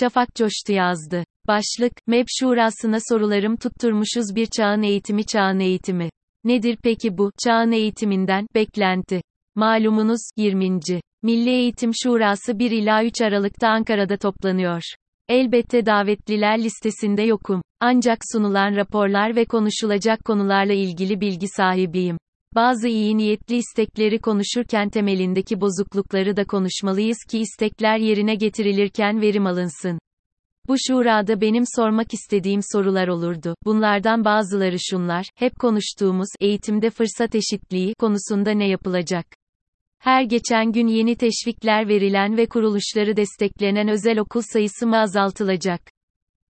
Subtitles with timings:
[0.00, 1.24] Şafak coştu yazdı.
[1.46, 6.10] Başlık, MEB Şurası'na sorularım tutturmuşuz bir çağın eğitimi çağın eğitimi.
[6.44, 9.22] Nedir peki bu, çağın eğitiminden, beklenti?
[9.54, 10.80] Malumunuz, 20.
[11.22, 14.82] Milli Eğitim Şurası 1 ila 3 Aralık'ta Ankara'da toplanıyor.
[15.28, 17.62] Elbette davetliler listesinde yokum.
[17.80, 22.18] Ancak sunulan raporlar ve konuşulacak konularla ilgili bilgi sahibiyim.
[22.54, 29.98] Bazı iyi niyetli istekleri konuşurken temelindeki bozuklukları da konuşmalıyız ki istekler yerine getirilirken verim alınsın.
[30.68, 33.54] Bu şurada benim sormak istediğim sorular olurdu.
[33.64, 39.26] Bunlardan bazıları şunlar, hep konuştuğumuz, eğitimde fırsat eşitliği, konusunda ne yapılacak?
[39.98, 45.80] Her geçen gün yeni teşvikler verilen ve kuruluşları desteklenen özel okul sayısı mı azaltılacak?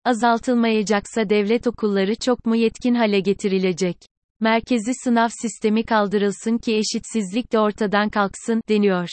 [0.05, 3.97] Azaltılmayacaksa devlet okulları çok mu yetkin hale getirilecek?
[4.41, 9.09] Merkezi sınav sistemi kaldırılsın ki eşitsizlik de ortadan kalksın, deniyor.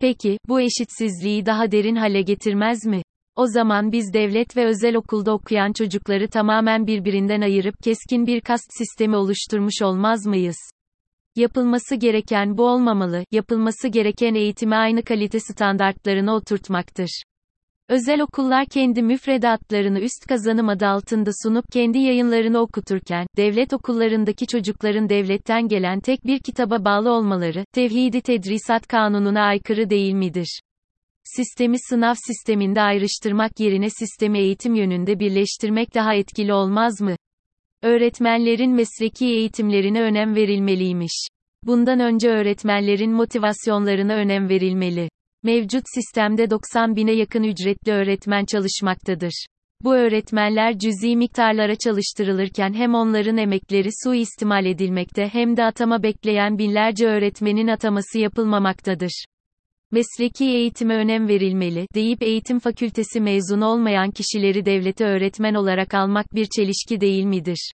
[0.00, 3.02] Peki, bu eşitsizliği daha derin hale getirmez mi?
[3.36, 8.64] O zaman biz devlet ve özel okulda okuyan çocukları tamamen birbirinden ayırıp keskin bir kast
[8.78, 10.56] sistemi oluşturmuş olmaz mıyız?
[11.36, 17.22] Yapılması gereken bu olmamalı, yapılması gereken eğitimi aynı kalite standartlarına oturtmaktır.
[17.88, 25.08] Özel okullar kendi müfredatlarını üst kazanım adı altında sunup kendi yayınlarını okuturken, devlet okullarındaki çocukların
[25.08, 30.60] devletten gelen tek bir kitaba bağlı olmaları, Tevhidi Tedrisat Kanunu'na aykırı değil midir?
[31.24, 37.16] Sistemi sınav sisteminde ayrıştırmak yerine sistemi eğitim yönünde birleştirmek daha etkili olmaz mı?
[37.82, 41.28] Öğretmenlerin mesleki eğitimlerine önem verilmeliymiş.
[41.62, 45.08] Bundan önce öğretmenlerin motivasyonlarına önem verilmeli.
[45.46, 49.46] Mevcut sistemde 90 bine yakın ücretli öğretmen çalışmaktadır.
[49.82, 57.06] Bu öğretmenler cüzi miktarlara çalıştırılırken hem onların emekleri suistimal edilmekte hem de atama bekleyen binlerce
[57.06, 59.24] öğretmenin ataması yapılmamaktadır.
[59.92, 66.46] Mesleki eğitime önem verilmeli, deyip eğitim fakültesi mezunu olmayan kişileri devlete öğretmen olarak almak bir
[66.56, 67.72] çelişki değil midir?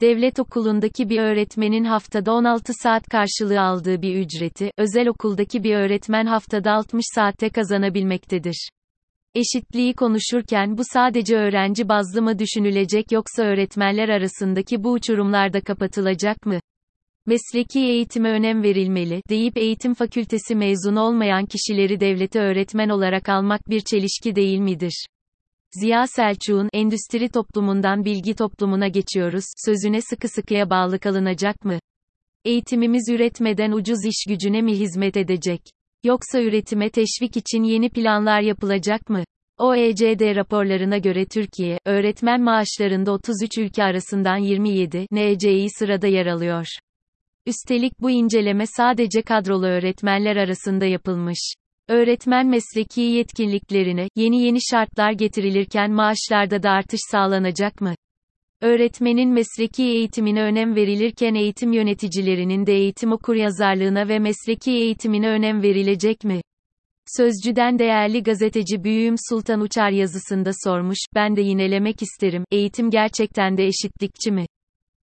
[0.00, 6.26] Devlet okulundaki bir öğretmenin haftada 16 saat karşılığı aldığı bir ücreti, özel okuldaki bir öğretmen
[6.26, 8.68] haftada 60 saatte kazanabilmektedir.
[9.34, 16.46] Eşitliği konuşurken bu sadece öğrenci bazlı mı düşünülecek yoksa öğretmenler arasındaki bu uçurumlar da kapatılacak
[16.46, 16.60] mı?
[17.26, 23.80] Mesleki eğitime önem verilmeli, deyip eğitim fakültesi mezunu olmayan kişileri devlete öğretmen olarak almak bir
[23.80, 25.06] çelişki değil midir?
[25.80, 31.78] Ziya Selçuk'un endüstri toplumundan bilgi toplumuna geçiyoruz sözüne sıkı sıkıya bağlı kalınacak mı?
[32.44, 35.60] Eğitimimiz üretmeden ucuz iş gücüne mi hizmet edecek?
[36.04, 39.24] Yoksa üretime teşvik için yeni planlar yapılacak mı?
[39.58, 46.66] OECD raporlarına göre Türkiye, öğretmen maaşlarında 33 ülke arasından 27, NCI sırada yer alıyor.
[47.46, 51.54] Üstelik bu inceleme sadece kadrolu öğretmenler arasında yapılmış.
[51.88, 57.94] Öğretmen mesleki yetkinliklerine yeni yeni şartlar getirilirken maaşlarda da artış sağlanacak mı?
[58.62, 66.24] Öğretmenin mesleki eğitimine önem verilirken eğitim yöneticilerinin de eğitim okuryazarlığına ve mesleki eğitimine önem verilecek
[66.24, 66.40] mi?
[67.16, 73.66] Sözcüden değerli gazeteci Büyüğüm Sultan Uçar yazısında sormuş, ben de yinelemek isterim, eğitim gerçekten de
[73.66, 74.46] eşitlikçi mi?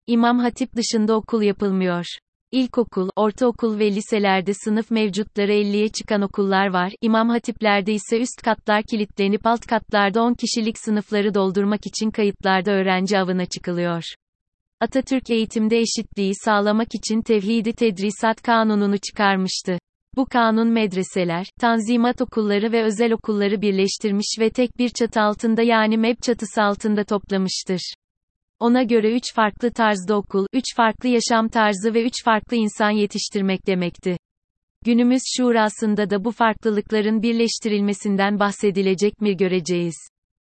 [0.08, 2.06] İmam Hatip dışında okul yapılmıyor.
[2.54, 8.84] İlkokul, ortaokul ve liselerde sınıf mevcutları 50'ye çıkan okullar var, İmam Hatiplerde ise üst katlar
[8.84, 14.04] kilitlenip alt katlarda 10 kişilik sınıfları doldurmak için kayıtlarda öğrenci avına çıkılıyor.
[14.80, 19.78] Atatürk eğitimde eşitliği sağlamak için Tevhidi Tedrisat Kanunu'nu çıkarmıştı.
[20.16, 25.98] Bu kanun medreseler, tanzimat okulları ve özel okulları birleştirmiş ve tek bir çatı altında yani
[25.98, 27.94] MEB çatısı altında toplamıştır.
[28.62, 33.68] Ona göre üç farklı tarzda okul, üç farklı yaşam tarzı ve üç farklı insan yetiştirmek
[33.68, 34.18] demekti.
[34.86, 40.11] Günümüz şurasında da bu farklılıkların birleştirilmesinden bahsedilecek mi göreceğiz.